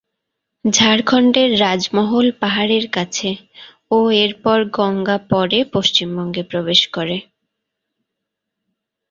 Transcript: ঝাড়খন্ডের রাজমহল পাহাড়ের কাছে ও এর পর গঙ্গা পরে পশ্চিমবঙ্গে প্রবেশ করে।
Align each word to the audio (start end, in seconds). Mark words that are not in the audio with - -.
ঝাড়খন্ডের 0.65 1.49
রাজমহল 1.59 2.27
পাহাড়ের 2.41 2.85
কাছে 2.91 3.29
ও 3.91 4.09
এর 4.23 4.31
পর 4.43 4.59
গঙ্গা 4.77 5.17
পরে 5.31 5.59
পশ্চিমবঙ্গে 5.73 6.43
প্রবেশ 6.43 6.81
করে। 6.95 7.17